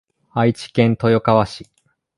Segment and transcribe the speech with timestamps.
[0.33, 1.69] 愛知県豊川市